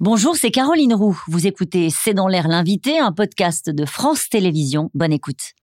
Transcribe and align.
Bonjour, 0.00 0.36
c'est 0.36 0.52
Caroline 0.52 0.94
Roux. 0.94 1.20
Vous 1.26 1.48
écoutez 1.48 1.90
C'est 1.90 2.14
dans 2.14 2.28
l'air 2.28 2.46
l'invité, 2.46 3.00
un 3.00 3.10
podcast 3.10 3.68
de 3.68 3.84
France 3.84 4.28
Télévisions. 4.28 4.92
Bonne 4.94 5.12
écoute. 5.12 5.54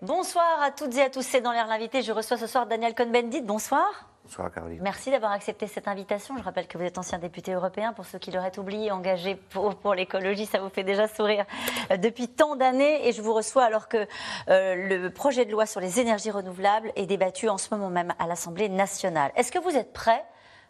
Bonsoir 0.00 0.62
à 0.62 0.70
toutes 0.70 0.96
et 0.96 1.02
à 1.02 1.10
tous, 1.10 1.20
c'est 1.20 1.42
dans 1.42 1.52
l'air 1.52 1.66
l'invité. 1.66 2.00
Je 2.00 2.12
reçois 2.12 2.38
ce 2.38 2.46
soir 2.46 2.66
Daniel 2.66 2.94
Cohn-Bendit. 2.94 3.42
Bonsoir. 3.42 3.84
Bonsoir 4.24 4.50
Caroline. 4.50 4.80
Merci 4.82 5.10
d'avoir 5.10 5.32
accepté 5.32 5.66
cette 5.66 5.86
invitation. 5.86 6.36
Je 6.38 6.42
rappelle 6.42 6.66
que 6.66 6.78
vous 6.78 6.84
êtes 6.84 6.96
ancien 6.96 7.18
député 7.18 7.52
européen. 7.52 7.92
Pour 7.92 8.06
ceux 8.06 8.18
qui 8.18 8.30
l'auraient 8.30 8.58
oublié, 8.58 8.90
engagé 8.90 9.34
pour, 9.34 9.74
pour 9.74 9.94
l'écologie, 9.94 10.46
ça 10.46 10.60
vous 10.60 10.70
fait 10.70 10.82
déjà 10.82 11.06
sourire 11.08 11.44
euh, 11.90 11.98
depuis 11.98 12.28
tant 12.28 12.56
d'années. 12.56 13.06
Et 13.06 13.12
je 13.12 13.20
vous 13.20 13.34
reçois 13.34 13.64
alors 13.64 13.86
que 13.86 14.06
euh, 14.48 14.74
le 14.76 15.10
projet 15.10 15.44
de 15.44 15.52
loi 15.52 15.66
sur 15.66 15.80
les 15.80 16.00
énergies 16.00 16.30
renouvelables 16.30 16.90
est 16.96 17.04
débattu 17.04 17.50
en 17.50 17.58
ce 17.58 17.68
moment 17.74 17.90
même 17.90 18.14
à 18.18 18.26
l'Assemblée 18.26 18.70
nationale. 18.70 19.30
Est-ce 19.36 19.52
que 19.52 19.58
vous 19.58 19.76
êtes 19.76 19.92
prêt 19.92 20.24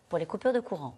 pour 0.09 0.19
les 0.19 0.27
coupures 0.27 0.53
de 0.53 0.61
courant? 0.61 0.97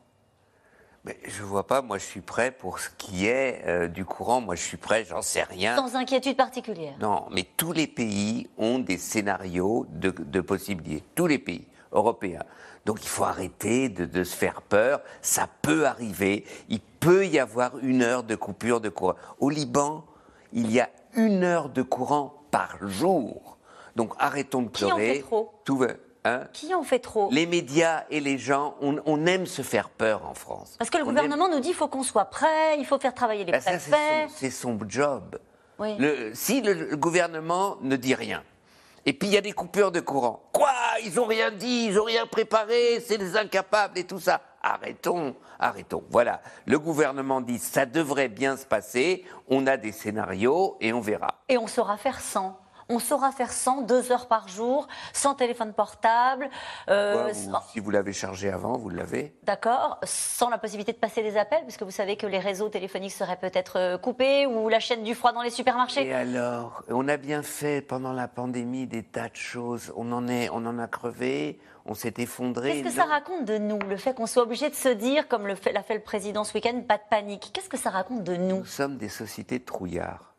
Mais 1.05 1.19
je 1.25 1.43
vois 1.43 1.67
pas, 1.67 1.83
moi 1.83 1.99
je 1.99 2.05
suis 2.05 2.23
prêt 2.23 2.51
pour 2.51 2.79
ce 2.79 2.89
qui 2.97 3.27
est 3.27 3.65
euh, 3.67 3.87
du 3.87 4.05
courant, 4.07 4.41
moi 4.41 4.57
je 4.57 4.63
suis 4.63 4.79
prêt, 4.79 5.05
j'en 5.05 5.23
sais 5.23 5.43
rien. 5.45 5.77
Sans 5.77 5.95
inquiétude 5.95 6.37
particulière 6.37 6.95
Non, 7.01 7.27
mais 7.31 7.45
tous 7.57 7.73
les 7.73 7.87
pays 7.87 8.49
ont 8.57 8.79
des 8.79 8.97
scénarios 8.99 9.87
de, 9.91 10.11
de 10.11 10.41
possibilités. 10.41 11.05
Tous 11.15 11.27
les 11.29 11.39
pays 11.39 11.65
européens. 11.93 12.45
Donc 12.85 13.03
il 13.03 13.09
faut 13.09 13.25
arrêter 13.25 13.89
de, 13.89 14.25
se 14.25 14.37
faire 14.37 14.63
peur. 14.63 15.01
Ça 15.21 15.49
peut 15.63 15.87
arriver. 15.87 16.45
Il 16.69 16.81
peut 16.81 17.27
y 17.27 17.39
avoir 17.39 17.79
une 17.79 18.03
heure 18.03 18.23
de 18.23 18.37
coupure 18.37 18.81
de 18.81 18.89
courant. 18.89 19.17
Au 19.41 19.51
Liban, 19.51 20.05
il 20.53 20.71
y 20.71 20.81
a 20.81 20.89
une 21.15 21.43
heure 21.43 21.69
de 21.69 21.83
courant 21.83 22.35
par 22.51 22.79
jour. 22.87 23.59
Donc 23.97 24.13
arrêtons 24.19 24.63
de 24.63 24.69
pleurer. 24.69 24.95
Qui 24.95 25.11
en 25.11 25.15
fait 25.15 25.23
trop? 25.23 25.53
Tout 25.65 25.77
va. 25.79 25.89
Hein? 26.25 26.49
Qui 26.53 26.75
en 26.75 26.83
fait 26.83 26.99
trop? 26.99 27.29
Les 27.31 27.47
médias 27.47 28.05
et 28.11 28.21
les 28.21 28.39
gens, 28.39 28.75
on, 28.81 29.27
aime 29.27 29.47
se 29.47 29.63
faire 29.63 29.91
peur 29.91 30.27
en 30.27 30.35
France. 30.35 30.75
Parce 30.79 30.91
que 30.91 30.99
le 30.99 31.05
gouvernement 31.05 31.49
nous 31.49 31.61
dit 31.61 31.69
qu'il 31.69 31.77
faut 31.77 31.89
qu'on 31.89 32.03
soit 32.03 32.25
prêt, 32.27 32.79
il 32.79 32.85
faut 32.85 32.99
faire 32.99 33.15
travailler 33.15 33.45
les 33.45 33.53
ben 33.53 33.61
préfets. 33.61 34.27
C'est 34.35 34.51
son, 34.51 34.79
job. 34.89 35.39
si 36.35 36.63
le 36.63 36.97
gouvernement 36.97 37.77
ne 37.81 37.95
dit 37.95 38.15
rien, 38.15 38.43
et 39.07 39.13
puis 39.13 39.29
il 39.29 39.35
y 39.35 39.39
a 39.39 39.41
des 39.41 39.53
coupures 39.53 39.93
de 39.93 40.01
courant. 40.01 40.43
Quoi? 40.53 40.73
Ils 41.05 41.15
n'ont 41.15 41.27
rien 41.27 41.53
dit, 41.53 41.87
ils 41.87 41.95
n'ont 41.95 42.05
rien 42.05 42.27
préparé, 42.27 43.01
c'est 43.01 43.19
des 43.19 43.37
incapables 43.37 43.97
et 43.99 44.05
tout 44.05 44.19
ça. 44.19 44.41
Arrêtons, 44.61 45.37
arrêtons. 45.61 46.03
Voilà, 46.11 46.43
le 46.67 46.79
gouvernement 46.81 47.41
dit 47.41 47.59
ça 47.59 47.87
devrait 47.87 48.29
bien 48.29 48.57
se 48.57 48.67
passer, 48.67 49.25
on 49.49 49.67
a 49.69 49.77
des 49.77 49.93
scénarios 49.93 50.77
et 50.81 50.93
on 50.93 51.01
verra. 51.01 51.37
Et 51.49 51.57
on 51.57 51.69
saura 51.69 51.97
faire 51.97 52.21
sans 52.21 52.59
on 52.89 52.99
saura 52.99 53.33
faire 53.33 53.53
100, 53.53 53.83
deux 53.83 54.13
heures 54.13 54.29
par 54.29 54.49
jour, 54.49 54.87
sans 55.13 55.35
téléphone 55.35 55.73
portable. 55.73 56.49
Euh, 56.89 57.33
si 57.73 57.81
vous 57.81 57.91
l'avez 57.91 58.13
chargé 58.13 58.51
avant, 58.51 58.77
vous 58.77 58.91
l'avez. 58.91 59.35
D'accord, 59.43 59.99
sans 60.05 60.49
la 60.49 60.59
possibilité 60.59 60.93
de 60.93 60.99
passer 60.99 61.23
des 61.23 61.37
appels, 61.37 61.63
puisque 61.63 61.83
vous 61.83 61.91
savez 61.91 62.17
que 62.17 62.27
les 62.27 62.39
réseaux 62.39 62.69
téléphoniques 62.69 63.13
seraient 63.13 63.37
peut-être 63.37 63.79
euh, 63.79 63.99
coupés, 63.99 64.47
ou 64.47 64.69
la 64.69 64.81
chaîne 64.81 65.03
du 65.03 65.15
froid 65.15 65.33
dans 65.33 65.43
les 65.43 65.51
supermarchés. 65.51 66.07
Et 66.07 66.15
alors, 66.15 66.83
on 66.89 67.09
a 67.09 67.17
bien 67.17 67.43
fait 67.43 67.81
pendant 67.81 68.13
la 68.13 68.29
pandémie 68.29 68.87
des 68.87 69.03
tas 69.03 69.29
de 69.29 69.37
choses. 69.37 69.93
On 69.97 70.13
en, 70.13 70.29
est, 70.29 70.49
on 70.51 70.65
en 70.67 70.79
a 70.79 70.87
crevé, 70.87 71.59
on 71.87 71.95
s'est 71.95 72.15
effondré. 72.19 72.73
Qu'est-ce 72.73 72.95
que 72.95 73.01
ça 73.03 73.05
raconte 73.05 73.45
de 73.45 73.59
nous, 73.59 73.79
le 73.81 73.97
fait 73.97 74.15
qu'on 74.15 74.27
soit 74.27 74.43
obligé 74.43 74.71
de 74.71 74.75
se 74.75 74.89
dire, 74.89 75.29
comme 75.29 75.47
l'a 75.47 75.57
fait 75.57 75.95
le 75.95 76.01
président 76.01 76.45
ce 76.45 76.55
week-end, 76.55 76.81
pas 76.87 76.99
de 76.99 77.03
panique? 77.11 77.51
Qu'est-ce 77.53 77.69
que 77.69 77.77
ça 77.77 77.91
raconte 77.91 78.23
de 78.23 78.37
nous? 78.37 78.59
Nous 78.59 78.65
sommes 78.65 78.97
des 78.97 79.09
sociétés 79.09 79.59
de 79.59 79.65
trouillards. 79.65 80.36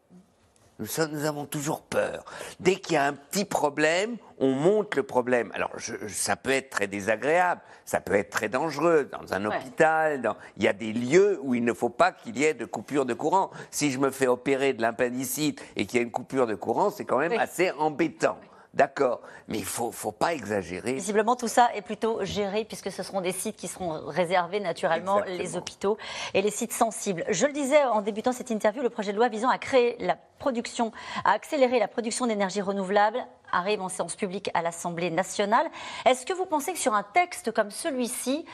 Nous, 0.80 1.25
avons 1.25 1.45
toujours 1.45 1.81
peur. 1.81 2.23
Dès 2.59 2.75
qu'il 2.75 2.94
y 2.94 2.97
a 2.97 3.06
un 3.06 3.14
petit 3.14 3.45
problème, 3.45 4.17
on 4.38 4.52
monte 4.52 4.95
le 4.95 5.02
problème. 5.02 5.52
Alors, 5.56 5.72
ça 6.08 6.36
peut 6.36 6.52
être 6.52 6.69
très 6.69 6.86
désagréable, 6.86 7.61
ça 7.84 8.00
peut 8.00 8.14
être 8.14 8.30
très 8.30 8.47
dangereux. 8.47 9.09
Dans 9.11 9.34
un 9.34 9.45
hôpital, 9.45 10.35
il 10.56 10.63
y 10.63 10.68
a 10.68 10.74
des 10.74 10.94
lieux 10.94 11.40
où 11.41 11.56
il 11.56 11.63
ne 11.63 11.74
faut 11.74 11.90
pas 11.90 12.12
qu'il 12.12 12.38
y 12.38 12.44
ait 12.44 12.53
de 12.53 12.66
coupure 12.66 13.06
de 13.06 13.16
courant. 13.16 13.50
Si 13.72 13.90
je 13.90 13.97
me 13.97 14.12
fais 14.12 14.28
opérer 14.28 14.74
de 14.74 14.84
l'appendicite 14.84 15.63
et 15.75 15.88
qu'il 15.88 15.97
y 15.97 16.00
a 16.00 16.03
une 16.03 16.12
coupure 16.12 16.46
de 16.46 16.56
courant, 16.56 16.91
c'est 16.91 17.06
quand 17.06 17.18
même 17.18 17.34
assez 17.34 17.72
embêtant. 17.72 18.38
D'accord, 18.78 19.22
mais 19.48 19.58
il 19.58 19.62
ne 19.62 19.66
faut, 19.66 19.92
faut, 19.92 20.12
pas 20.12 20.36
exagérer. 20.36 20.94
Visiblement, 20.94 21.36
tout 21.36 21.48
ça 21.48 21.70
est 21.74 21.82
plutôt 21.82 22.24
géré 22.24 22.64
puisque 22.64 22.92
ce 22.92 23.02
seront 23.02 23.22
des 23.22 23.32
sites 23.32 23.56
qui 23.56 23.68
seront 23.68 24.06
réservés 24.06 24.60
naturellement 24.60 25.22
les 25.22 25.58
hôpitaux 25.58 25.98
et 26.36 26.44
les 26.44 26.52
sites 26.52 26.74
sensibles. 26.74 27.26
Je 27.30 27.48
le 27.48 27.54
disais 27.54 27.84
en 27.86 28.04
débutant 28.04 28.32
cette 28.32 28.52
interview, 28.52 28.84
le 28.84 28.92
projet 28.92 29.14
de 29.14 29.18
loi 29.18 29.30
visant 29.30 29.50
à 29.50 29.58
créer 29.58 29.96
la 30.00 30.16
production, 30.38 30.92
à 31.26 31.32
accélérer 31.32 31.80
la 31.80 31.88
production 31.88 32.28
d'énergie 32.28 32.62
renouvelable 32.62 33.18
arrive 33.52 33.82
en 33.82 33.90
séance 33.90 34.16
publique 34.16 34.52
à 34.54 34.62
l'Assemblée 34.62 35.09
nationale. 35.09 35.66
Est-ce 36.06 36.28
que 36.28 36.34
vous 36.34 36.46
pensez 36.46 36.72
que 36.72 36.80
sur 36.80 36.94
un 36.94 37.04
texte 37.04 37.52
comme 37.52 37.72
celui-ci, 37.72 38.46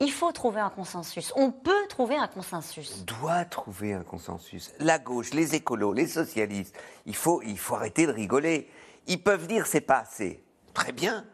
il 0.00 0.10
faut 0.10 0.32
trouver 0.32 0.58
un 0.58 0.70
consensus? 0.70 1.32
On 1.36 1.52
peut 1.52 1.86
trouver 1.88 2.16
un 2.16 2.26
consensus. 2.26 2.96
On 3.00 3.20
doit 3.20 3.44
trouver 3.44 3.92
un 3.92 4.02
consensus. 4.02 4.72
La 4.80 4.98
gauche, 4.98 5.32
les 5.34 5.54
écolos, 5.54 5.92
les 5.92 6.08
socialistes, 6.08 6.76
il 7.06 7.14
faut, 7.14 7.42
il 7.42 7.58
faut 7.58 7.76
arrêter 7.76 8.08
de 8.08 8.12
rigoler. 8.12 8.68
Ils 9.08 9.22
peuvent 9.22 9.46
dire 9.46 9.66
c'est 9.66 9.80
pas 9.80 9.98
assez. 9.98 10.44
Très 10.74 10.92
bien. 10.92 11.24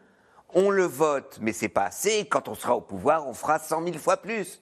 On 0.53 0.71
le 0.71 0.85
vote, 0.85 1.37
mais 1.41 1.53
c'est 1.53 1.69
pas 1.69 1.85
assez. 1.85 2.25
Quand 2.27 2.47
on 2.47 2.55
sera 2.55 2.75
au 2.75 2.81
pouvoir, 2.81 3.27
on 3.27 3.33
fera 3.33 3.59
100 3.59 3.83
000 3.83 3.97
fois 3.97 4.17
plus. 4.17 4.61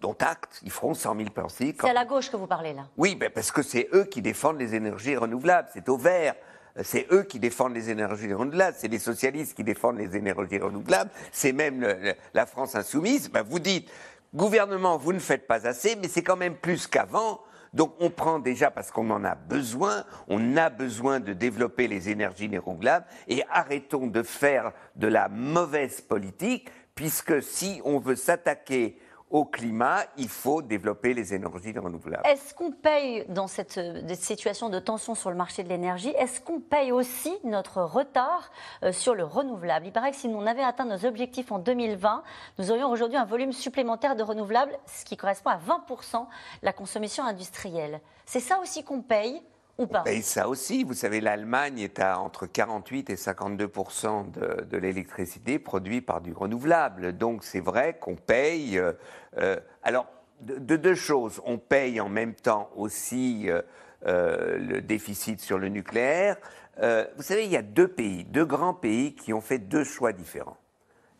Dont 0.00 0.16
acte, 0.20 0.60
ils 0.62 0.70
feront 0.70 0.94
100 0.94 1.16
000 1.16 1.30
pensées. 1.30 1.74
C'est 1.78 1.90
à 1.90 1.92
la 1.92 2.04
gauche 2.04 2.30
que 2.30 2.36
vous 2.36 2.46
parlez 2.46 2.72
là 2.72 2.86
Oui, 2.96 3.16
ben 3.16 3.28
parce 3.28 3.50
que 3.50 3.62
c'est 3.62 3.88
eux 3.92 4.04
qui 4.04 4.22
défendent 4.22 4.58
les 4.58 4.76
énergies 4.76 5.16
renouvelables. 5.16 5.68
C'est 5.74 5.88
au 5.88 5.98
vert. 5.98 6.34
C'est 6.82 7.06
eux 7.12 7.22
qui 7.22 7.38
défendent 7.38 7.74
les 7.74 7.90
énergies 7.90 8.32
renouvelables, 8.32 8.76
c'est 8.76 8.88
les 8.88 8.98
socialistes 8.98 9.54
qui 9.54 9.62
défendent 9.62 9.98
les 9.98 10.16
énergies 10.16 10.58
renouvelables, 10.58 11.08
c'est 11.30 11.52
même 11.52 11.86
la 12.34 12.46
France 12.46 12.74
insoumise. 12.74 13.30
Ben 13.30 13.42
vous 13.42 13.60
dites, 13.60 13.88
gouvernement, 14.34 14.98
vous 14.98 15.12
ne 15.12 15.20
faites 15.20 15.46
pas 15.46 15.68
assez, 15.68 15.94
mais 15.94 16.08
c'est 16.08 16.24
quand 16.24 16.36
même 16.36 16.56
plus 16.56 16.88
qu'avant. 16.88 17.40
Donc 17.74 17.94
on 17.98 18.08
prend 18.08 18.38
déjà 18.38 18.70
parce 18.70 18.90
qu'on 18.90 19.10
en 19.10 19.24
a 19.24 19.34
besoin, 19.34 20.04
on 20.28 20.56
a 20.56 20.70
besoin 20.70 21.20
de 21.20 21.32
développer 21.32 21.88
les 21.88 22.08
énergies 22.08 22.48
renouvelables 22.56 23.06
et 23.28 23.42
arrêtons 23.50 24.06
de 24.06 24.22
faire 24.22 24.72
de 24.94 25.08
la 25.08 25.28
mauvaise 25.28 26.00
politique 26.00 26.70
puisque 26.94 27.42
si 27.42 27.82
on 27.84 27.98
veut 27.98 28.14
s'attaquer 28.14 28.96
au 29.34 29.44
climat, 29.44 30.04
il 30.16 30.28
faut 30.28 30.62
développer 30.62 31.12
les 31.12 31.34
énergies 31.34 31.76
renouvelables. 31.76 32.22
Est-ce 32.24 32.54
qu'on 32.54 32.70
paye 32.70 33.24
dans 33.28 33.48
cette, 33.48 33.80
situation 34.14 34.68
de 34.68 34.78
tension 34.78 35.16
sur 35.16 35.28
le 35.28 35.34
marché 35.36 35.64
de 35.64 35.68
l'énergie, 35.68 36.10
est-ce 36.10 36.40
qu'on 36.40 36.60
paye 36.60 36.92
aussi 36.92 37.36
notre 37.42 37.82
retard 37.82 38.52
euh, 38.84 38.92
sur 38.92 39.12
le 39.16 39.24
renouvelable? 39.24 39.86
Il 39.86 39.92
paraît 39.92 40.12
que 40.12 40.16
si 40.16 40.28
nous 40.28 40.40
avait 40.46 40.62
atteint 40.62 40.84
nos 40.84 41.04
objectifs 41.04 41.50
en 41.50 41.58
2020, 41.58 42.22
nous 42.60 42.70
aurions 42.70 42.88
aujourd'hui 42.88 43.18
un 43.18 43.24
volume 43.24 43.50
supplémentaire 43.50 44.14
de 44.14 44.22
renouvelables, 44.22 44.78
ce 44.86 45.04
qui 45.04 45.16
correspond 45.16 45.50
à 45.50 45.58
20% 45.58 46.26
la 46.62 46.72
consommation 46.72 47.24
industrielle. 47.24 48.00
C'est 48.26 48.38
ça 48.38 48.60
aussi 48.60 48.84
qu'on 48.84 49.02
paye? 49.02 49.42
Ou 49.78 49.86
pas 49.86 50.04
Et 50.06 50.22
ça 50.22 50.48
aussi, 50.48 50.84
vous 50.84 50.94
savez, 50.94 51.20
l'Allemagne 51.20 51.78
est 51.80 51.98
à 51.98 52.20
entre 52.20 52.46
48 52.46 53.10
et 53.10 53.16
52 53.16 53.66
de, 53.66 54.62
de 54.64 54.76
l'électricité 54.76 55.58
produite 55.58 56.06
par 56.06 56.20
du 56.20 56.32
renouvelable. 56.32 57.16
Donc 57.16 57.44
c'est 57.44 57.60
vrai 57.60 57.98
qu'on 57.98 58.16
paye. 58.16 58.78
Euh, 58.78 58.92
euh, 59.38 59.58
alors, 59.82 60.06
de, 60.40 60.76
deux 60.76 60.94
choses. 60.94 61.40
On 61.44 61.58
paye 61.58 62.00
en 62.00 62.08
même 62.08 62.34
temps 62.34 62.70
aussi 62.76 63.48
euh, 63.48 64.58
le 64.58 64.80
déficit 64.80 65.40
sur 65.40 65.58
le 65.58 65.68
nucléaire. 65.68 66.36
vous 66.78 67.22
savez, 67.22 67.44
il 67.44 67.50
y 67.50 67.56
a 67.56 67.62
deux 67.62 67.88
pays, 67.88 68.24
deux 68.24 68.44
grands 68.44 68.74
pays 68.74 69.14
qui 69.14 69.32
ont 69.32 69.40
fait 69.40 69.58
deux 69.58 69.84
choix 69.84 70.12
différents. 70.12 70.58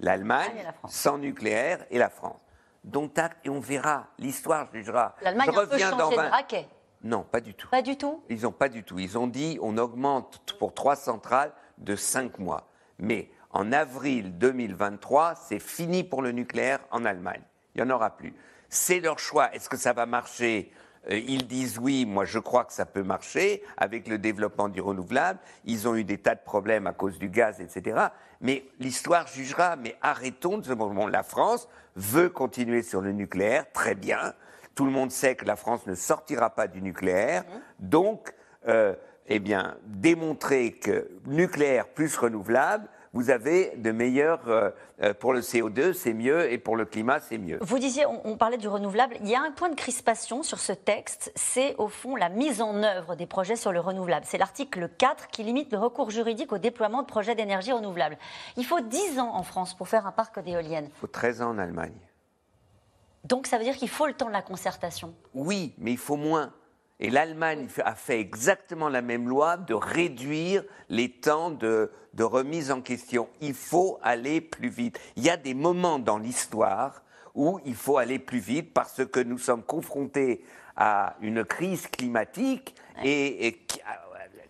L'Allemagne, 0.01 0.73
sans 0.89 1.19
nucléaire, 1.19 1.87
et 1.91 1.99
la 1.99 2.11
France. 2.11 2.41
Dont 2.83 3.11
acte, 3.17 3.39
et 3.47 3.49
on 3.49 3.61
verra, 3.61 4.09
l'histoire 4.19 4.69
jugera. 4.73 5.15
L'Allemagne 5.23 5.49
a 5.49 5.61
un 5.61 5.67
peu 5.67 5.79
changé 5.79 6.17
de 6.17 6.21
raquet. 6.21 6.69
Non, 7.05 7.23
pas 7.23 7.41
du 7.43 7.53
tout. 7.53 7.69
Pas 7.69 7.83
du 7.83 7.97
tout? 7.99 8.23
Ils 8.31 8.43
n'ont 8.43 8.53
pas 8.53 8.71
du 8.71 8.83
tout. 8.83 8.99
Ils 8.99 9.19
ont 9.19 9.27
dit 9.27 9.59
on 9.61 9.77
augmente 9.77 10.43
pour 10.59 10.73
trois 10.73 10.97
centrales 10.97 11.53
de 11.77 11.97
cinq 11.97 12.39
mois. 12.39 12.67
Mais 12.99 13.31
en 13.51 13.73
avril 13.73 14.39
2023, 14.39 15.35
c'est 15.35 15.59
fini 15.59 16.03
pour 16.03 16.23
le 16.23 16.33
nucléaire 16.33 16.81
en 16.91 17.05
Allemagne. 17.05 17.43
Il 17.75 17.83
n'y 17.83 17.91
en 17.91 17.95
aura 17.95 18.17
plus. 18.17 18.35
C'est 18.71 19.01
leur 19.01 19.19
choix. 19.19 19.55
Est-ce 19.55 19.69
que 19.69 19.77
ça 19.77 19.93
va 19.93 20.07
marcher? 20.07 20.73
Euh, 21.11 21.19
ils 21.19 21.47
disent 21.47 21.79
oui, 21.79 22.07
moi 22.07 22.25
je 22.25 22.39
crois 22.39 22.65
que 22.65 22.73
ça 22.73 22.87
peut 22.87 23.03
marcher 23.03 23.63
avec 23.77 24.09
le 24.09 24.17
développement 24.17 24.71
du 24.71 24.81
renouvelable. 24.81 25.39
Ils 25.67 25.87
ont 25.87 25.97
eu 25.97 26.05
des 26.05 26.17
tas 26.17 26.35
de 26.35 26.43
problèmes 26.43 26.87
à 26.87 26.95
cause 26.95 27.19
du 27.19 27.29
gaz, 27.29 27.61
etc. 27.61 28.07
Mais 28.41 28.65
l'histoire 28.81 29.27
jugera. 29.27 29.77
Mais 29.77 29.95
arrêtons 30.01 30.57
de 30.57 30.65
ce 30.65 30.73
moment. 30.73 31.07
La 31.07 31.23
France 31.23 31.69
veut 31.97 32.31
continuer 32.31 32.83
sur 32.83 33.03
le 33.03 33.13
nucléaire, 33.13 33.71
très 33.73 33.95
bien. 33.95 34.33
Tout 34.75 34.85
le 34.85 34.91
monde 34.91 35.11
sait 35.11 35.35
que 35.37 35.45
la 35.45 35.57
France 35.57 35.87
ne 35.87 35.95
sortira 35.95 36.51
pas 36.51 36.67
du 36.67 36.83
nucléaire. 36.83 37.45
Donc, 37.79 38.35
euh, 38.69 38.95
eh 39.27 39.39
bien, 39.39 39.77
démontrer 39.87 40.73
que 40.73 41.09
nucléaire 41.27 41.89
plus 41.89 42.17
renouvelable, 42.17 42.89
vous 43.15 43.31
avez 43.31 43.73
de 43.77 43.93
meilleurs. 43.93 44.49
Euh, 44.49 44.71
euh, 45.03 45.13
pour 45.13 45.33
le 45.33 45.41
CO2, 45.41 45.93
c'est 45.93 46.13
mieux, 46.13 46.53
et 46.53 46.59
pour 46.59 46.77
le 46.77 46.85
climat, 46.85 47.19
c'est 47.19 47.39
mieux. 47.39 47.59
Vous 47.61 47.79
disiez, 47.79 48.07
on, 48.07 48.37
parlait 48.37 48.59
du 48.59 48.69
renouvelable. 48.69 49.17
Il 49.21 49.29
y 49.29 49.35
a 49.35 49.41
un 49.41 49.51
point 49.51 49.69
de 49.69 49.75
crispation 49.75 50.43
sur 50.43 50.59
ce 50.59 50.73
texte, 50.73 51.33
c'est 51.35 51.75
au 51.79 51.89
fond 51.89 52.15
la 52.15 52.29
mise 52.29 52.63
en 52.63 52.83
œuvre 52.83 53.17
des 53.17 53.27
projets 53.27 53.57
sur 53.57 53.73
le 53.73 53.81
renouvelable. 53.81 54.25
C'est 54.29 54.39
l'article 54.39 54.89
4 54.89 55.29
qui 55.29 55.43
limite 55.43 55.73
le 55.73 55.79
recours 55.79 56.11
juridique 56.11 56.53
au 56.53 56.59
déploiement 56.59 57.03
de 57.03 57.07
projets 57.07 57.35
d'énergie 57.35 57.73
renouvelable. 57.73 58.19
Il 58.57 58.65
faut 58.65 58.81
10 58.81 59.19
ans 59.19 59.35
en 59.35 59.43
France 59.43 59.75
pour 59.75 59.89
faire 59.89 60.07
un 60.07 60.13
parc 60.13 60.43
d'éoliennes. 60.45 60.89
Il 60.89 61.01
faut 61.01 61.07
13 61.07 61.43
ans 61.43 61.51
en 61.51 61.59
Allemagne. 61.59 61.95
Donc 63.25 63.47
ça 63.47 63.59
veut 63.59 63.65
dire 63.65 63.77
qu'il 63.77 63.89
faut 63.89 64.07
le 64.07 64.13
temps 64.13 64.29
de 64.29 64.33
la 64.33 64.43
concertation 64.43 65.15
Oui, 65.35 65.75
mais 65.79 65.93
il 65.93 65.99
faut 65.99 66.17
moins. 66.17 66.53
Et 67.01 67.11
l'Allemagne 67.11 67.67
a 67.85 67.95
fait 67.95 68.21
exactement 68.21 68.89
la 68.89 69.03
même 69.03 69.29
loi 69.29 69.57
de 69.57 69.75
réduire 69.75 70.63
les 70.89 71.11
temps 71.11 71.51
de, 71.51 71.91
remise 72.19 72.71
en 72.71 72.81
question. 72.81 73.29
Il 73.41 73.55
faut 73.55 73.99
aller 74.03 74.41
plus 74.41 74.69
vite. 74.69 75.01
Il 75.17 75.25
y 75.25 75.31
a 75.31 75.37
des 75.37 75.55
moments 75.55 75.99
dans 75.99 76.19
l'histoire 76.19 77.03
où 77.35 77.59
il 77.65 77.75
faut 77.75 77.99
aller 77.99 78.21
plus 78.21 78.39
vite 78.39 78.73
parce 78.73 79.05
que 79.05 79.21
nous 79.21 79.39
sommes 79.39 79.65
confrontés 79.65 80.45
à 80.77 81.17
une 81.21 81.45
crise 81.45 81.89
climatique 81.89 82.77
et, 83.03 83.59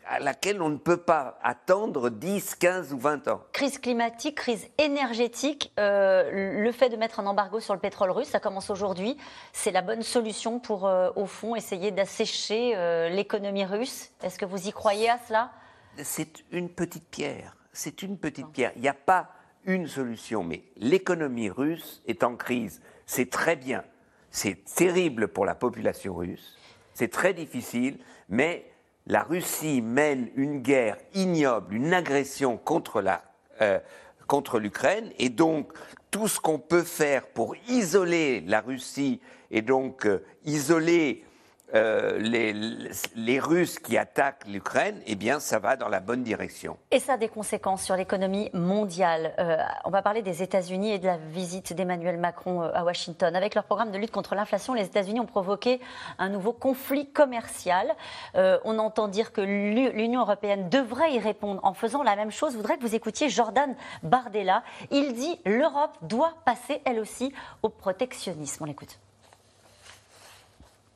à 0.06 0.18
laquelle 0.18 0.60
on 0.62 0.68
ne 0.68 0.76
peut 0.76 0.96
pas 0.96 1.38
attendre 1.42 2.10
10, 2.10 2.56
15 2.56 2.92
ou 2.92 2.98
20 2.98 3.28
ans. 3.28 3.42
Crise 3.52 3.78
climatique, 3.78 4.36
crise 4.36 4.66
énergétique, 4.78 5.72
euh, 5.78 6.60
le 6.62 6.72
fait 6.72 6.88
de 6.88 6.96
mettre 6.96 7.20
un 7.20 7.26
embargo 7.26 7.60
sur 7.60 7.74
le 7.74 7.80
pétrole 7.80 8.10
russe, 8.10 8.28
ça 8.28 8.40
commence 8.40 8.70
aujourd'hui. 8.70 9.16
C'est 9.52 9.70
la 9.70 9.82
bonne 9.82 10.02
solution 10.02 10.60
pour, 10.60 10.86
euh, 10.86 11.10
au 11.16 11.26
fond, 11.26 11.56
essayer 11.56 11.90
d'assécher 11.90 12.74
euh, 12.76 13.08
l'économie 13.08 13.64
russe. 13.64 14.10
Est-ce 14.22 14.38
que 14.38 14.44
vous 14.44 14.68
y 14.68 14.72
croyez 14.72 15.10
à 15.10 15.18
cela? 15.26 15.52
C'est 16.02 16.44
une 16.50 16.68
petite 16.68 17.08
pierre. 17.08 17.56
C'est 17.72 18.02
une 18.02 18.18
petite 18.18 18.48
pierre. 18.48 18.72
Il 18.76 18.82
n'y 18.82 18.88
a 18.88 18.94
pas 18.94 19.30
une 19.64 19.86
solution, 19.86 20.44
mais 20.44 20.64
l'économie 20.76 21.50
russe 21.50 22.02
est 22.06 22.22
en 22.22 22.36
crise. 22.36 22.82
C'est 23.06 23.30
très 23.30 23.56
bien. 23.56 23.84
C'est 24.30 24.64
terrible 24.64 25.28
pour 25.28 25.46
la 25.46 25.54
population 25.54 26.14
russe. 26.14 26.58
C'est 26.92 27.10
très 27.10 27.34
difficile, 27.34 27.98
mais 28.28 28.73
la 29.06 29.22
Russie 29.22 29.82
mène 29.82 30.30
une 30.34 30.60
guerre 30.60 30.96
ignoble, 31.14 31.74
une 31.74 31.92
agression 31.92 32.60
euh, 33.60 33.78
contre 34.26 34.58
l'Ukraine, 34.58 35.10
et 35.18 35.28
donc 35.28 35.72
tout 36.10 36.28
ce 36.28 36.40
qu'on 36.40 36.58
peut 36.58 36.82
faire 36.82 37.26
pour 37.26 37.54
isoler 37.68 38.40
la 38.46 38.60
Russie 38.60 39.20
et 39.50 39.62
donc 39.62 40.06
euh, 40.06 40.24
isoler 40.44 41.24
euh, 41.74 42.18
les, 42.18 43.40
Russes 43.40 43.78
qui 43.78 43.98
attaquent 43.98 44.46
l'Ukraine, 44.46 45.00
eh 45.06 45.16
bien, 45.16 45.40
ça 45.40 45.58
va 45.58 45.76
dans 45.76 45.88
la 45.88 46.00
bonne 46.00 46.22
direction. 46.22 46.76
Et 46.90 47.00
ça 47.00 47.14
a 47.14 47.16
des 47.16 47.28
conséquences 47.28 47.82
sur 47.82 47.96
l'économie 47.96 48.48
mondiale. 48.52 49.34
Euh, 49.38 49.56
on 49.84 49.90
va 49.90 50.02
parler 50.02 50.22
des 50.22 50.42
États-Unis 50.42 50.92
et 50.92 50.98
de 50.98 51.06
la 51.06 51.16
visite 51.16 51.72
d'Emmanuel 51.72 52.18
Macron 52.18 52.62
euh, 52.62 52.70
à 52.74 52.84
Washington. 52.84 53.34
Avec 53.34 53.54
leur 53.54 53.64
programme 53.64 53.90
de 53.90 53.98
lutte 53.98 54.12
contre 54.12 54.34
l'inflation, 54.34 54.72
les 54.72 54.84
États-Unis 54.84 55.20
ont 55.20 55.26
provoqué 55.26 55.80
un 56.18 56.28
nouveau 56.28 56.52
conflit 56.52 57.10
commercial. 57.10 57.94
on 58.34 58.78
entend 58.78 59.08
dire 59.08 59.32
que 59.32 59.40
l'Union 59.40 60.20
européenne 60.20 60.68
devrait 60.68 61.12
y 61.12 61.18
répondre 61.18 61.60
en 61.64 61.74
faisant 61.74 62.02
la 62.02 62.14
même 62.14 62.30
chose. 62.30 62.52
Je 62.52 62.56
voudrais 62.56 62.76
que 62.76 62.82
vous 62.82 62.94
écoutiez 62.94 63.28
Jordan 63.28 63.74
Bardella. 64.02 64.62
Il 64.90 65.14
dit 65.14 65.40
l'Europe 65.44 65.96
doit 66.02 66.34
passer, 66.44 66.80
elle 66.84 67.00
aussi, 67.00 67.32
au 67.62 67.68
protectionnisme. 67.68 68.62
On 68.62 68.66
l'écoute. 68.66 68.98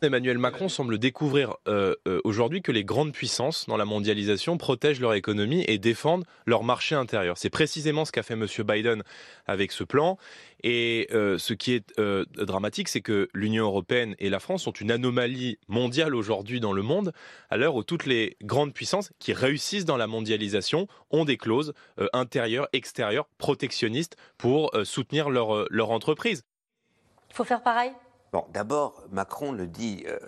Emmanuel 0.02 0.38
Macron 0.38 0.68
semble 0.68 0.98
découvrir 0.98 1.56
euh, 1.66 1.94
euh, 2.06 2.20
aujourd'hui 2.24 2.62
que 2.62 2.72
les 2.72 2.84
grandes 2.84 3.12
puissances 3.12 3.66
dans 3.66 3.76
la 3.76 3.84
mondialisation 3.84 4.56
protègent 4.56 5.00
leur 5.00 5.14
économie 5.14 5.64
et 5.66 5.78
défendent 5.78 6.24
leur 6.46 6.62
marché 6.62 6.94
intérieur. 6.94 7.36
C'est 7.36 7.50
précisément 7.50 8.04
ce 8.04 8.12
qu'a 8.12 8.22
fait 8.22 8.34
M. 8.34 8.46
Biden 8.66 9.02
avec 9.46 9.72
ce 9.72 9.84
plan. 9.84 10.18
Et 10.62 11.08
euh, 11.12 11.38
ce 11.38 11.52
qui 11.52 11.72
est 11.72 12.00
dramatique, 12.36 12.88
c'est 12.88 13.00
que 13.00 13.28
l'Union 13.34 13.64
européenne 13.64 14.14
et 14.18 14.30
la 14.30 14.40
France 14.40 14.62
sont 14.64 14.72
une 14.72 14.90
anomalie 14.90 15.58
mondiale 15.68 16.14
aujourd'hui 16.14 16.60
dans 16.60 16.72
le 16.72 16.82
monde, 16.82 17.12
à 17.50 17.56
l'heure 17.56 17.74
où 17.74 17.82
toutes 17.82 18.06
les 18.06 18.36
grandes 18.42 18.72
puissances 18.72 19.10
qui 19.18 19.32
réussissent 19.32 19.84
dans 19.84 19.96
la 19.96 20.06
mondialisation 20.06 20.86
ont 21.10 21.24
des 21.24 21.36
clauses 21.36 21.72
intérieures, 22.12 22.68
extérieures, 22.72 23.28
protectionnistes 23.38 24.16
pour 24.36 24.72
soutenir 24.84 25.30
leur, 25.30 25.66
leur 25.70 25.90
entreprise. 25.90 26.42
Il 27.30 27.36
faut 27.36 27.44
faire 27.44 27.62
pareil? 27.62 27.92
Bon, 28.32 28.44
d'abord, 28.52 29.04
Macron 29.10 29.52
le 29.52 29.66
dit. 29.66 30.04
Euh, 30.06 30.18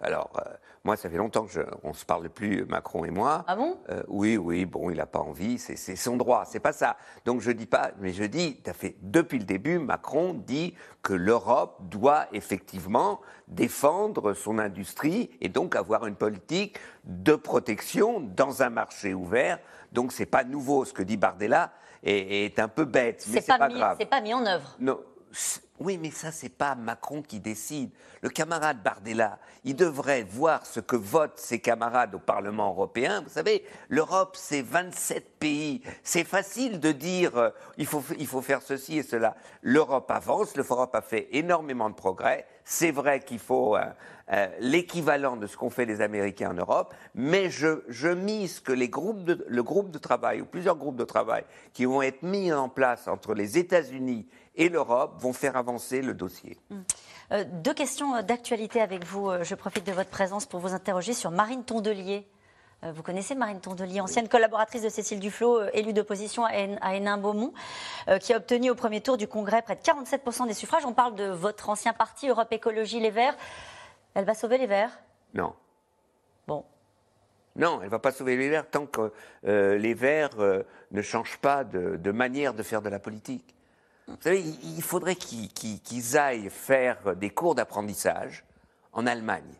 alors, 0.00 0.30
euh, 0.38 0.50
moi, 0.82 0.96
ça 0.96 1.08
fait 1.08 1.16
longtemps 1.16 1.46
qu'on 1.46 1.90
ne 1.90 1.94
se 1.94 2.04
parle 2.04 2.28
plus, 2.28 2.64
Macron 2.64 3.04
et 3.04 3.10
moi. 3.10 3.44
Ah 3.46 3.54
bon? 3.54 3.78
Euh, 3.88 4.02
Oui, 4.08 4.36
oui, 4.36 4.66
bon, 4.66 4.90
il 4.90 4.96
n'a 4.96 5.06
pas 5.06 5.20
envie, 5.20 5.58
c'est 5.58 5.76
son 5.94 6.16
droit, 6.16 6.44
c'est 6.44 6.58
pas 6.58 6.72
ça. 6.72 6.96
Donc, 7.24 7.40
je 7.40 7.52
dis 7.52 7.66
pas, 7.66 7.92
mais 8.00 8.12
je 8.12 8.24
dis, 8.24 8.60
as 8.66 8.72
fait, 8.72 8.96
depuis 9.00 9.38
le 9.38 9.44
début, 9.44 9.78
Macron 9.78 10.34
dit 10.34 10.74
que 11.02 11.12
l'Europe 11.12 11.76
doit 11.82 12.26
effectivement 12.32 13.20
défendre 13.46 14.34
son 14.34 14.58
industrie 14.58 15.30
et 15.40 15.48
donc 15.48 15.76
avoir 15.76 16.06
une 16.06 16.16
politique 16.16 16.78
de 17.04 17.36
protection 17.36 18.18
dans 18.18 18.64
un 18.64 18.70
marché 18.70 19.14
ouvert. 19.14 19.60
Donc, 19.92 20.10
c'est 20.10 20.26
pas 20.26 20.42
nouveau 20.42 20.84
ce 20.84 20.92
que 20.92 21.04
dit 21.04 21.16
Bardella 21.16 21.70
et 22.02 22.44
est 22.46 22.58
un 22.58 22.66
peu 22.66 22.84
bête, 22.84 23.24
mais 23.32 23.40
c'est 23.40 23.46
pas, 23.46 23.58
pas 23.58 23.68
grave. 23.68 23.96
C'est 24.00 24.06
pas 24.06 24.20
mis 24.20 24.34
en 24.34 24.44
œuvre. 24.44 24.74
Non, 24.80 24.98
oui, 25.82 25.98
mais 26.00 26.10
ça, 26.10 26.30
c'est 26.30 26.48
pas 26.48 26.74
Macron 26.74 27.22
qui 27.22 27.40
décide. 27.40 27.90
Le 28.20 28.28
camarade 28.28 28.82
Bardella, 28.82 29.38
il 29.64 29.74
devrait 29.74 30.22
voir 30.22 30.64
ce 30.64 30.80
que 30.80 30.96
votent 30.96 31.38
ses 31.38 31.60
camarades 31.60 32.14
au 32.14 32.18
Parlement 32.18 32.70
européen. 32.70 33.22
Vous 33.22 33.30
savez, 33.30 33.64
l'Europe, 33.88 34.36
c'est 34.38 34.62
27 34.62 35.38
pays. 35.38 35.82
C'est 36.02 36.24
facile 36.24 36.78
de 36.78 36.92
dire 36.92 37.36
euh, 37.36 37.50
il, 37.78 37.86
faut, 37.86 38.02
il 38.18 38.26
faut 38.26 38.42
faire 38.42 38.62
ceci 38.62 38.98
et 38.98 39.02
cela. 39.02 39.34
L'Europe 39.62 40.10
avance, 40.10 40.56
l'Europe 40.56 40.94
a 40.94 41.02
fait 41.02 41.28
énormément 41.32 41.90
de 41.90 41.94
progrès. 41.94 42.46
C'est 42.64 42.92
vrai 42.92 43.20
qu'il 43.20 43.40
faut 43.40 43.76
euh, 43.76 43.84
euh, 44.32 44.46
l'équivalent 44.60 45.36
de 45.36 45.46
ce 45.48 45.56
qu'ont 45.56 45.70
fait 45.70 45.84
les 45.84 46.00
Américains 46.00 46.52
en 46.52 46.54
Europe, 46.54 46.94
mais 47.14 47.50
je, 47.50 47.82
je 47.88 48.08
mise 48.08 48.60
que 48.60 48.72
les 48.72 48.88
groupes 48.88 49.28
le 49.46 49.62
groupe 49.62 49.90
de 49.90 49.98
travail 49.98 50.40
ou 50.40 50.46
plusieurs 50.46 50.76
groupes 50.76 50.96
de 50.96 51.04
travail 51.04 51.44
qui 51.72 51.86
vont 51.86 52.02
être 52.02 52.22
mis 52.22 52.52
en 52.52 52.68
place 52.68 53.08
entre 53.08 53.34
les 53.34 53.58
États-Unis 53.58 54.28
et 54.54 54.68
l'Europe 54.68 55.20
vont 55.20 55.32
faire 55.32 55.56
avancer 55.56 55.71
le 56.02 56.12
dossier. 56.12 56.58
Hum. 56.70 56.84
Euh, 57.32 57.44
deux 57.50 57.74
questions 57.74 58.14
euh, 58.14 58.22
d'actualité 58.22 58.80
avec 58.80 59.04
vous. 59.04 59.30
Euh, 59.30 59.44
je 59.44 59.54
profite 59.54 59.86
de 59.86 59.92
votre 59.92 60.10
présence 60.10 60.46
pour 60.46 60.60
vous 60.60 60.74
interroger 60.74 61.14
sur 61.14 61.30
Marine 61.30 61.64
Tondelier. 61.64 62.26
Vous 62.96 63.04
connaissez 63.04 63.36
Marine 63.36 63.60
Tondelier, 63.60 64.00
ancienne 64.00 64.28
collaboratrice 64.28 64.82
de 64.82 64.88
Cécile 64.88 65.20
Duflot, 65.20 65.68
élue 65.72 65.92
d'opposition 65.92 66.44
à 66.44 66.56
Hénin-Beaumont, 66.96 67.52
qui 68.20 68.32
a 68.32 68.38
obtenu 68.38 68.70
au 68.70 68.74
premier 68.74 69.00
tour 69.00 69.16
du 69.16 69.28
Congrès 69.28 69.62
près 69.62 69.76
de 69.76 69.80
47% 69.82 70.48
des 70.48 70.52
suffrages. 70.52 70.84
On 70.84 70.92
parle 70.92 71.14
de 71.14 71.26
votre 71.26 71.68
ancien 71.68 71.92
parti, 71.92 72.26
Europe 72.26 72.48
Écologie 72.50 72.98
Les 72.98 73.12
Verts. 73.12 73.36
Elle 74.14 74.24
va 74.24 74.34
sauver 74.34 74.58
les 74.58 74.66
Verts? 74.66 74.98
Non. 75.32 75.54
Bon. 76.48 76.64
Non, 77.54 77.78
elle 77.78 77.86
ne 77.86 77.90
va 77.90 78.00
pas 78.00 78.10
sauver 78.10 78.36
les 78.36 78.48
Verts 78.48 78.68
tant 78.68 78.86
que 78.86 79.12
les 79.44 79.94
Verts 79.94 80.64
ne 80.90 81.02
changent 81.02 81.38
pas 81.38 81.62
de 81.62 82.10
manière 82.10 82.52
de 82.52 82.64
faire 82.64 82.82
de 82.82 82.88
la 82.88 82.98
politique. 82.98 83.54
Vous 84.08 84.16
savez, 84.20 84.40
il 84.40 84.82
faudrait 84.82 85.14
qu'ils 85.14 86.18
aillent 86.18 86.50
faire 86.50 87.16
des 87.16 87.30
cours 87.30 87.54
d'apprentissage 87.54 88.44
en 88.92 89.06
Allemagne, 89.06 89.54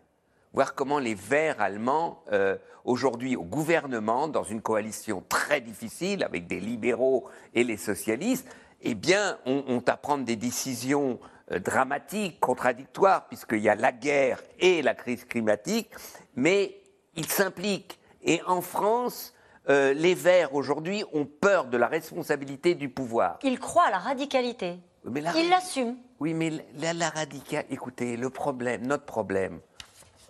voir 0.53 0.75
comment 0.75 0.99
les 0.99 1.15
Verts 1.15 1.61
allemands, 1.61 2.23
euh, 2.33 2.57
aujourd'hui 2.85 3.37
au 3.37 3.45
gouvernement, 3.45 4.29
dans 4.29 4.43
une 4.43 4.61
coalition 4.61 5.23
très 5.29 5.61
difficile 5.61 6.25
avec 6.25 6.47
des 6.47 6.61
libéraux 6.61 7.29
et 7.55 7.65
les 7.65 7.77
socialistes, 7.77 8.49
eh 8.83 8.95
bien, 8.95 9.39
ont, 9.47 9.83
à 9.87 9.97
prendre 9.97 10.25
des 10.25 10.37
décisions 10.37 11.21
euh, 11.53 11.61
dramatiques, 11.61 12.41
contradictoires, 12.41 13.29
puisqu'il 13.29 13.61
y 13.61 13.69
a 13.69 13.77
la 13.77 13.93
guerre 13.93 14.43
et 14.59 14.83
la 14.83 14.95
crise 14.95 15.25
climatique, 15.25 15.91
mais 16.35 16.83
ils 17.15 17.29
s'impliquent. 17.29 17.99
Et 18.25 18.43
en 18.47 18.61
France, 18.61 19.35
euh, 19.69 19.93
les 19.95 20.15
Verts 20.15 20.55
aujourd'hui 20.55 21.05
ont 21.13 21.25
peur 21.25 21.67
de 21.67 21.77
la 21.77 21.87
responsabilité 21.87 22.75
du 22.75 22.89
pouvoir. 22.89 23.39
Ils 23.43 23.61
croient 23.61 23.87
à 23.87 23.91
la 23.91 23.99
radicalité. 23.99 24.79
Ils 25.05 25.49
l'assument. 25.51 25.97
Oui, 26.21 26.35
mais 26.35 26.53
la, 26.79 27.09
radicalité. 27.11 27.73
Écoutez, 27.73 28.17
le 28.17 28.31
problème, 28.31 28.87
notre 28.87 29.05
problème, 29.05 29.61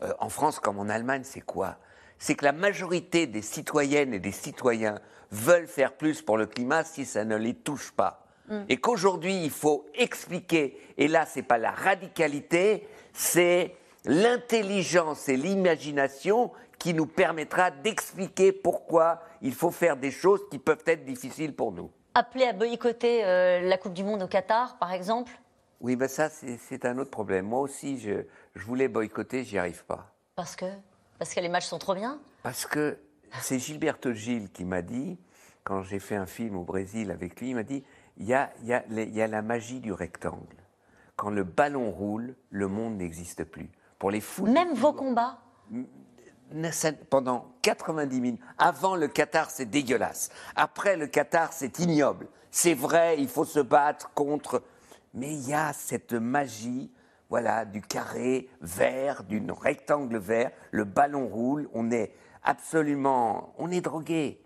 euh, 0.02 0.12
en 0.18 0.28
France 0.28 0.58
comme 0.58 0.78
en 0.78 0.88
Allemagne, 0.88 1.22
c'est 1.24 1.40
quoi? 1.40 1.76
C'est 2.18 2.34
que 2.34 2.44
la 2.44 2.52
majorité 2.52 3.26
des 3.26 3.42
citoyennes 3.42 4.14
et 4.14 4.18
des 4.18 4.32
citoyens 4.32 4.98
veulent 5.30 5.66
faire 5.66 5.94
plus 5.94 6.22
pour 6.22 6.36
le 6.36 6.46
climat 6.46 6.84
si 6.84 7.04
ça 7.04 7.24
ne 7.24 7.36
les 7.36 7.54
touche 7.54 7.90
pas. 7.92 8.26
Mm. 8.48 8.60
Et 8.68 8.76
qu'aujourd'hui, 8.78 9.44
il 9.44 9.50
faut 9.50 9.86
expliquer. 9.94 10.78
Et 10.98 11.08
là, 11.08 11.26
c'est 11.26 11.42
pas 11.42 11.58
la 11.58 11.70
radicalité, 11.70 12.86
c'est 13.12 13.74
l'intelligence 14.04 15.28
et 15.28 15.36
l'imagination 15.36 16.50
qui 16.82 16.94
nous 16.94 17.06
permettra 17.06 17.70
d'expliquer 17.70 18.50
pourquoi 18.50 19.22
il 19.40 19.54
faut 19.54 19.70
faire 19.70 19.96
des 19.96 20.10
choses 20.10 20.40
qui 20.50 20.58
peuvent 20.58 20.82
être 20.86 21.04
difficiles 21.04 21.54
pour 21.54 21.70
nous. 21.70 21.92
Appeler 22.12 22.46
à 22.46 22.52
boycotter 22.52 23.24
euh, 23.24 23.60
la 23.60 23.78
Coupe 23.78 23.92
du 23.92 24.02
Monde 24.02 24.24
au 24.24 24.26
Qatar, 24.26 24.76
par 24.78 24.92
exemple? 24.92 25.30
Oui, 25.80 25.94
ben 25.94 26.08
ça, 26.08 26.28
c'est 26.28 26.84
un 26.84 26.98
autre 26.98 27.12
problème. 27.12 27.46
Moi 27.46 27.60
aussi, 27.60 28.00
je, 28.00 28.24
je 28.56 28.64
voulais 28.64 28.88
boycotter, 28.88 29.44
j'y 29.44 29.58
arrive 29.58 29.84
pas. 29.84 30.12
Parce 30.34 30.56
que? 30.56 30.64
Parce 31.20 31.32
que 31.32 31.38
les 31.38 31.48
matchs 31.48 31.66
sont 31.66 31.78
trop 31.78 31.94
bien? 31.94 32.18
Parce 32.42 32.66
que 32.66 32.98
c'est 33.40 33.60
Gilberto 33.60 34.12
Gilles 34.12 34.50
qui 34.50 34.64
m'a 34.64 34.82
dit 34.82 35.20
quand 35.62 35.82
j'ai 35.82 36.00
fait 36.00 36.16
un 36.16 36.26
film 36.26 36.56
au 36.56 36.64
Brésil 36.64 37.12
avec 37.12 37.40
lui, 37.40 37.50
il 37.50 37.54
m'a 37.54 37.62
dit 37.62 37.84
il 38.16 38.26
y 38.26 38.34
a, 38.34 38.50
y, 38.64 38.72
a, 38.72 38.82
y 38.90 39.22
a 39.22 39.28
la 39.28 39.42
magie 39.42 39.78
du 39.78 39.92
rectangle. 39.92 40.56
Quand 41.14 41.30
le 41.30 41.44
ballon 41.44 41.92
roule, 41.92 42.34
le 42.50 42.66
monde 42.66 42.96
n'existe 42.96 43.44
plus. 43.44 43.70
Pour 44.00 44.10
les 44.10 44.20
fous. 44.20 44.46
Même 44.46 44.74
vos 44.74 44.92
combats? 44.92 45.38
Pendant 47.10 47.52
90 47.62 48.20
minutes. 48.20 48.40
Avant 48.58 48.96
le 48.96 49.08
Qatar, 49.08 49.50
c'est 49.50 49.66
dégueulasse. 49.66 50.30
Après 50.56 50.96
le 50.96 51.06
Qatar, 51.06 51.52
c'est 51.52 51.78
ignoble. 51.78 52.28
C'est 52.50 52.74
vrai, 52.74 53.16
il 53.18 53.28
faut 53.28 53.44
se 53.44 53.60
battre 53.60 54.10
contre. 54.14 54.62
Mais 55.14 55.32
il 55.32 55.48
y 55.48 55.54
a 55.54 55.72
cette 55.72 56.12
magie, 56.12 56.90
voilà, 57.28 57.64
du 57.64 57.80
carré 57.80 58.48
vert, 58.60 59.24
du 59.24 59.42
rectangle 59.50 60.18
vert. 60.18 60.50
Le 60.70 60.84
ballon 60.84 61.26
roule. 61.26 61.68
On 61.72 61.90
est 61.90 62.12
absolument, 62.42 63.54
on 63.58 63.70
est 63.70 63.80
drogué. 63.80 64.40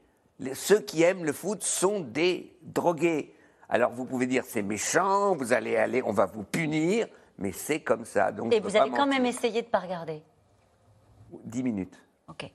Ceux 0.54 0.80
qui 0.80 1.02
aiment 1.02 1.24
le 1.24 1.32
foot 1.32 1.62
sont 1.62 2.00
des 2.00 2.56
drogués. 2.62 3.34
Alors 3.68 3.92
vous 3.92 4.04
pouvez 4.04 4.26
dire 4.26 4.44
c'est 4.46 4.62
méchant, 4.62 5.34
vous 5.34 5.52
allez 5.52 5.76
aller, 5.76 6.02
on 6.02 6.12
va 6.12 6.26
vous 6.26 6.44
punir, 6.44 7.08
mais 7.38 7.52
c'est 7.52 7.80
comme 7.80 8.04
ça. 8.04 8.30
Donc 8.32 8.52
Et 8.52 8.60
vous 8.60 8.76
allez 8.76 8.90
quand 8.90 9.06
même 9.06 9.26
essayer 9.26 9.62
de 9.62 9.66
ne 9.66 9.70
pas 9.72 9.80
regarder 9.80 10.22
10 11.44 11.62
minutes. 11.62 11.94
Ok. 12.28 12.50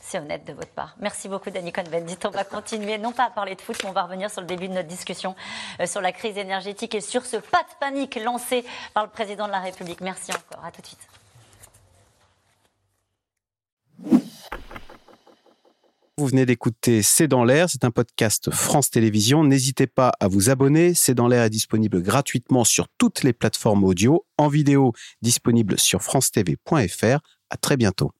C'est 0.00 0.18
honnête 0.18 0.46
de 0.46 0.54
votre 0.54 0.70
part. 0.70 0.96
Merci 1.00 1.28
beaucoup, 1.28 1.50
Danny 1.50 1.70
Cohn-Bendit. 1.70 2.16
On 2.24 2.30
va 2.30 2.44
continuer, 2.44 2.96
non 2.96 3.12
pas 3.12 3.24
à 3.24 3.30
parler 3.30 3.54
de 3.54 3.60
foot, 3.60 3.76
mais 3.82 3.90
on 3.90 3.92
va 3.92 4.04
revenir 4.04 4.30
sur 4.30 4.40
le 4.40 4.46
début 4.46 4.66
de 4.66 4.72
notre 4.72 4.88
discussion 4.88 5.36
euh, 5.80 5.86
sur 5.86 6.00
la 6.00 6.12
crise 6.12 6.38
énergétique 6.38 6.94
et 6.94 7.02
sur 7.02 7.26
ce 7.26 7.36
pas 7.36 7.62
de 7.62 7.78
panique 7.78 8.16
lancé 8.16 8.64
par 8.94 9.04
le 9.04 9.10
président 9.10 9.46
de 9.46 9.52
la 9.52 9.60
République. 9.60 10.00
Merci 10.00 10.30
encore. 10.32 10.64
À 10.64 10.70
tout 10.70 10.80
de 10.80 10.86
suite. 10.86 11.08
Vous 16.18 16.26
venez 16.26 16.46
d'écouter 16.46 17.02
C'est 17.02 17.28
dans 17.28 17.44
l'air, 17.44 17.70
c'est 17.70 17.84
un 17.84 17.92
podcast 17.92 18.50
France 18.50 18.90
Télévisions. 18.90 19.44
N'hésitez 19.44 19.86
pas 19.86 20.12
à 20.18 20.26
vous 20.26 20.50
abonner. 20.50 20.92
C'est 20.94 21.14
dans 21.14 21.28
l'air 21.28 21.44
est 21.44 21.50
disponible 21.50 22.02
gratuitement 22.02 22.64
sur 22.64 22.88
toutes 22.98 23.22
les 23.22 23.32
plateformes 23.32 23.84
audio, 23.84 24.24
en 24.36 24.48
vidéo 24.48 24.94
disponible 25.22 25.78
sur 25.78 26.02
francetv.fr. 26.02 27.20
À 27.50 27.56
très 27.56 27.76
bientôt. 27.76 28.12